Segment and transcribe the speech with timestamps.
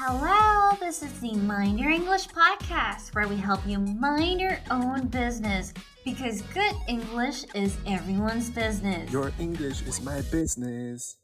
[0.00, 5.08] Hello, this is the Mind Your English podcast where we help you mind your own
[5.08, 5.74] business
[6.04, 9.10] because good English is everyone's business.
[9.10, 11.16] Your English is my business.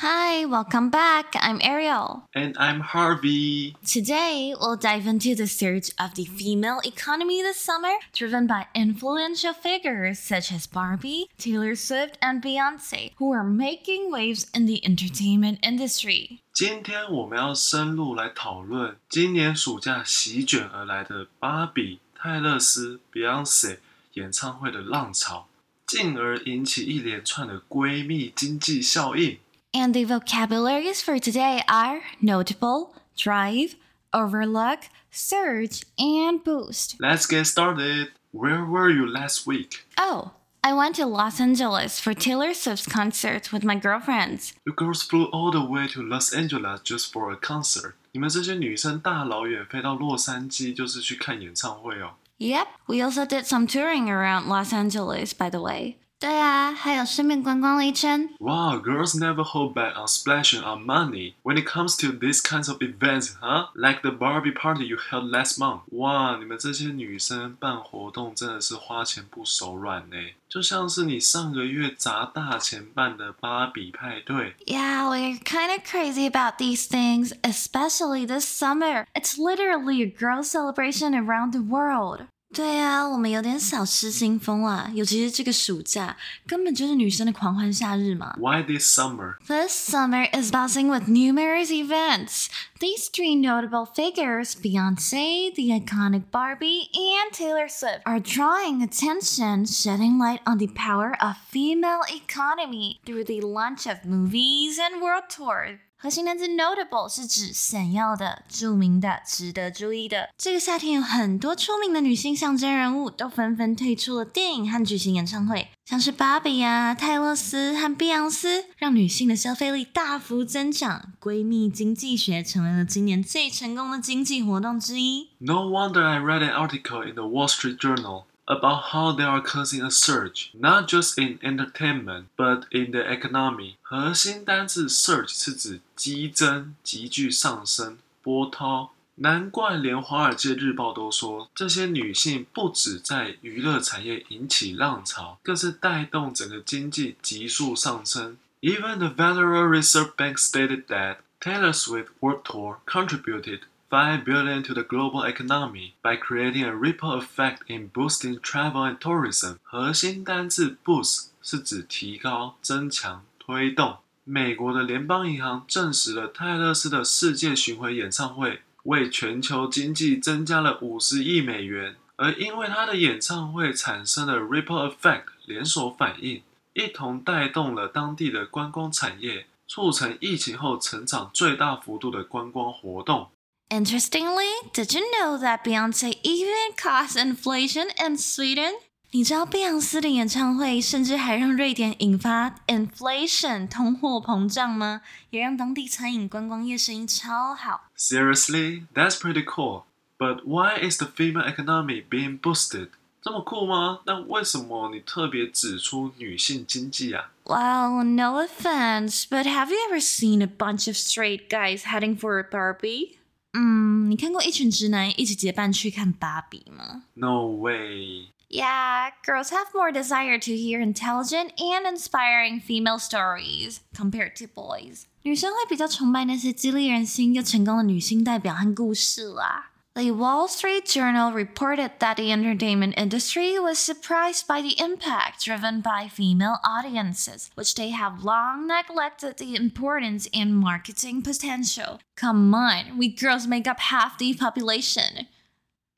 [0.00, 1.34] Hi, welcome back.
[1.36, 2.24] I'm Ariel.
[2.34, 3.76] And I'm Harvey.
[3.86, 9.54] Today, we'll dive into the surge of the female economy this summer, driven by influential
[9.54, 15.60] figures such as Barbie, Taylor Swift, and Beyonce, who are making waves in the entertainment
[15.62, 16.40] industry.
[16.52, 23.78] 今天我们要深入来讨论今年暑假席卷而来的芭比、泰勒斯、Beyonce
[24.14, 25.46] 演唱会的浪潮，
[25.86, 29.38] 进而引起一连串的闺蜜经济效应。
[29.72, 33.76] And the vocabularies for today are notable, drive,
[34.12, 36.96] overlook, surge, and boost.
[36.98, 38.08] Let's get started.
[38.32, 39.84] Where were you last week?
[39.98, 40.32] Oh,
[40.64, 44.52] I went to Los Angeles for Taylor Swift's concert with my girlfriends.
[44.64, 47.94] You girls flew all the way to Los Angeles just for a concert.
[48.12, 52.14] 你们这些女生大老远飞到洛杉矶就是去看演唱会哦。
[52.38, 55.96] Yep, we also did some touring around Los Angeles, by the way.
[56.20, 58.30] 对啊，还有顺便观光了一圈。
[58.40, 62.70] Wow, girls never hold back on splashing on money when it comes to these kinds
[62.70, 63.66] of events, huh?
[63.74, 65.80] Like the Barbie party you held last month.
[65.92, 70.16] 哇，你们这些女生办活动真的是花钱不手软呢，
[70.48, 74.54] 就像是你上个月砸大钱办的芭比派对。
[74.66, 79.04] Yeah, we're kind of crazy about these things, especially this summer.
[79.12, 82.28] It's literally a girl celebration around the world.
[82.54, 88.34] 对啊，我们有点小失心疯啦，尤其是这个暑假，根本就是女生的狂欢夏日嘛。
[88.38, 89.34] Why this summer?
[89.46, 92.46] This summer is buzzing with numerous events.
[92.78, 100.16] These three notable figures, Beyonce, the iconic Barbie, and Taylor Swift, are drawing attention, shedding
[100.16, 105.80] light on the power of female economy through the launch of movies and world tours.
[106.03, 110.29] 核心单词 notable 是指闪耀的、著名的、值得注意的。
[110.35, 121.13] 这个夏天有很多出名的女性象征人物都纷纷退出了电影和举行演唱会，像是芭比啊、泰勒斯和碧昂斯，让女性的消费力大幅增长。
[121.21, 125.29] 闺蜜经济学成为了今年最成功的经济活动之一。
[125.37, 129.82] No wonder I read an article in the Wall Street Journal about how they are causing
[129.82, 133.74] a surge, not just in entertainment, but in the economy.
[133.82, 138.90] 核心单字 surge 是指激增、急剧上升、波涛。
[139.18, 148.36] 难怪连《华尔街日报》都说，这些女性不止在娱乐产业引起浪潮，更是带动整个经济急速上升。
[148.60, 153.60] Even the Federal Reserve Bank stated that Taylor Swift World Tour contributed
[153.91, 158.97] 5 billion to the global economy by creating a ripple effect in boosting travel and
[158.99, 159.57] tourism.
[159.63, 163.97] 核心单字 boost 是指提高、增强、推动。
[164.23, 176.41] 美国的联邦银行证实了泰勒斯的世界巡回演唱会为全球经济增加了五十亿美元，而因为他的演唱会产生了 ripple effect 连锁反应，
[176.71, 183.27] 一同带动了当地的观光产业，促成疫情后成长最大幅度的观光活动。
[183.70, 188.74] Interestingly, did you know that Beyonce even caused inflation in Sweden?
[189.10, 195.00] 你知道碧昂斯的演唱会甚至还让瑞典引发 inflation 通货膨胀吗？
[195.30, 197.88] 也让当地餐饮观光业生意超好。
[197.96, 199.84] Seriously, that's pretty cool.
[200.18, 202.90] But why is the female economy being boosted?
[203.22, 204.00] 这么酷吗？
[204.06, 207.30] 那为什么你特别指出女性经济啊？
[207.44, 212.38] Well, no offense, but have you ever seen a bunch of straight guys heading for
[212.38, 213.18] a Barbie?
[213.53, 218.27] 嗯，你看过一群直男一起结伴去看芭比吗？No way.
[218.49, 225.03] Yeah, girls have more desire to hear intelligent and inspiring female stories compared to boys.
[225.23, 229.70] 女生会比较崇拜那些激励人心又成功的女性代表和故事啦。
[229.94, 236.06] The Wall Street Journal reported that the entertainment industry was surprised by the impact driven by
[236.06, 241.98] female audiences, which they have long neglected the importance and marketing potential.
[242.14, 245.28] Come on, we girls make up half the population.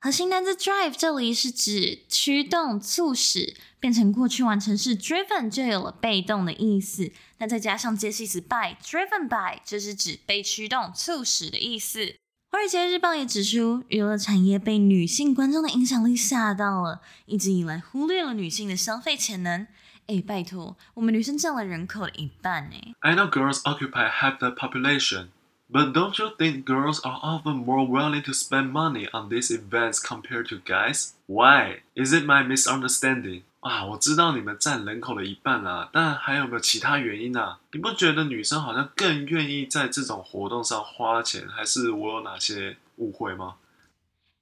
[0.00, 7.10] 核心单字 drive 这里是指驱动、促使，变成过去完成式 driven 就有了被动的意思。
[7.38, 12.14] 那再加上介系词 by driven by，就是指被驱动、促使的意思。
[12.52, 19.66] 华尔街日报也指出，娱乐产业被女性观众的影响力吓到了，一直以来忽略了女性的消费潜能。
[20.06, 22.94] 哎，拜托，我们女生占了人口的一半哎。
[23.00, 25.26] I know girls occupy half the population,
[25.70, 30.00] but don't you think girls are often more willing to spend money on these events
[30.00, 31.10] compared to guys?
[31.26, 31.82] Why?
[31.94, 33.42] Is it my misunderstanding?
[33.63, 37.59] 啊，我知道你们占人口的一半啦，但还有没有其他原因啊？
[37.71, 43.55] 你不觉得女生好像更愿意在这种活动上花钱，还是我有哪些误会吗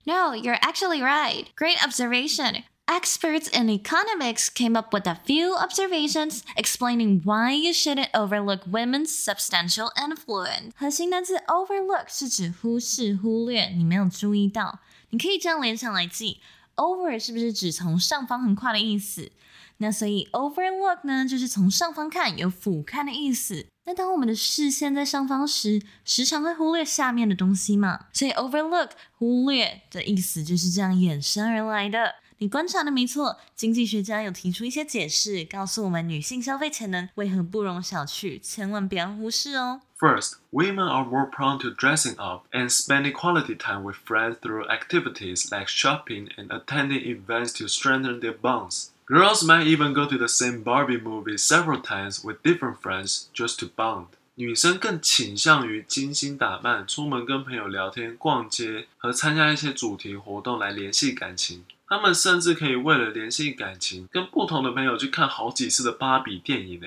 [0.06, 1.46] ？No, you're actually right.
[1.56, 2.64] Great observation.
[2.88, 9.10] Experts in economics came up with a few observations explaining why you shouldn't overlook women's
[9.16, 10.72] substantial influence.
[10.76, 14.80] 核心单词 overlook 是指忽视、忽略，你没有注意到。
[15.12, 16.42] 你可以这样联想来记
[16.76, 19.32] ，over 是不是指从上方横跨的意思？
[19.78, 23.66] 那所以 overlook 呢，就是从上方看，有俯瞰的意思。
[23.86, 32.14] 那当我们的视线在上方时，时常会忽略下面的东西嘛，所以 overlook 忽略的意思就是这样衍生而来的。
[32.42, 39.82] 你观察的没错，经济学家有提出一些解释，告诉我们女性消费潜能为何不容小觑，千万不要忽视哦。
[40.00, 45.52] First, women are more prone to dressing up and spending quality time with friends through activities
[45.56, 48.88] like shopping and attending events to strengthen their bonds.
[49.06, 53.60] Girls might even go to the same Barbie movie several times with different friends just
[53.60, 54.08] to bond.
[54.34, 61.64] 女生更倾向于精心打扮，出门跟朋友聊天、逛街和参加一些主题活动来联系感情。
[61.91, 66.87] 她们甚至可以为了联系感情，跟不同的朋友去看好几次的芭比电影呢。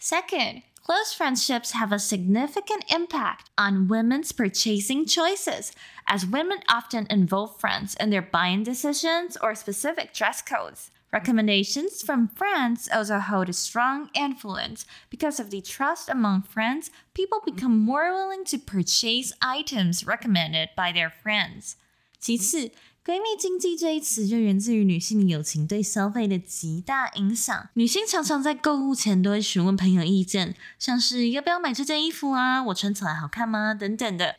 [0.00, 5.70] Second, close friendships have a significant impact on women's purchasing choices,
[6.06, 10.90] as women often involve friends in their buying decisions or specific dress codes.
[11.12, 14.84] Recommendations from friends also hold a strong influence.
[15.10, 20.92] Because of the trust among friends, people become more willing to purchase items recommended by
[20.92, 21.74] their friends.
[22.20, 22.70] 其次，
[23.05, 27.69] 闺蜜经济这一词就源自于女性友情对消费的极大影响。
[27.75, 33.75] 女性常常在购物前都会询问朋友意见，像是要不要买这件衣服啊，我穿起来好看吗？
[33.75, 34.37] 等等的。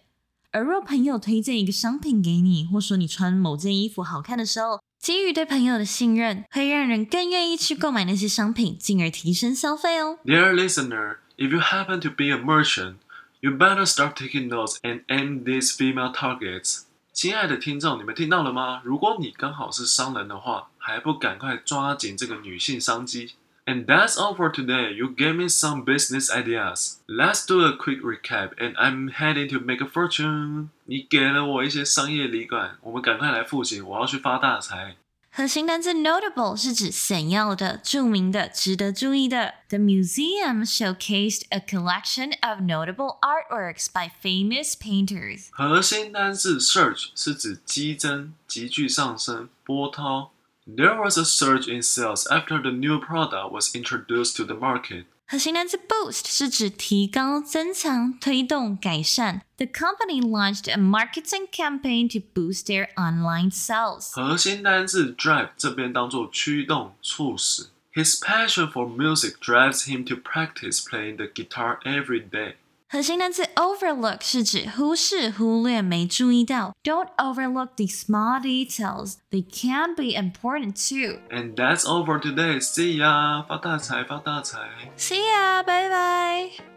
[0.51, 10.19] 而若朋友推荐一个商品给你，或说你穿某件衣服好看的时候，基于对朋友的信任，会让人更愿意去购买那些商品，进而提升消费哦。
[10.25, 12.97] Dear listener, if you happen to be a merchant,
[13.39, 16.81] you better start taking notes and aim these female targets.
[17.17, 18.83] 亲爱的听众，你们听到了吗？
[18.85, 23.33] 如果你刚好是商人的话，还不赶快抓紧这个女性商机
[23.65, 24.93] ？And that's all for today.
[24.93, 26.97] You gave me some business ideas.
[27.07, 30.69] Let's do a quick recap, and I'm heading to make a fortune.
[30.85, 33.81] 你给了我一些商业灵感，我们赶快来复习。
[33.81, 34.97] 我要去发大财。
[35.36, 39.54] 核心单词 notable 是指显要的、着名的、值得注意的。
[39.70, 45.48] The museum showcased a collection of notable artworks by famous painters.
[45.52, 50.32] 核心单字 surge 是指激增、急剧上升、波涛。
[50.68, 55.06] There was a surge in sales after the new product was introduced to the market.
[55.32, 59.44] 核心单词 boost 是指提高、增强、推动、改善。
[59.56, 64.12] The company launched a marketing campaign to boost their online sales.
[64.12, 67.68] 核心单字 drive 这边当做驱动、促使。
[67.94, 72.56] His passion for music drives him to practice playing the guitar every day.
[72.90, 76.76] 核心单词 overlook 是指忽视、忽略、没注意到。
[76.84, 81.20] Don't overlook the small details; they can be important too.
[81.30, 82.60] And that's all for today.
[82.60, 83.46] See ya!
[83.48, 84.60] 发大财，发大财。
[84.98, 86.75] See ya, bye bye.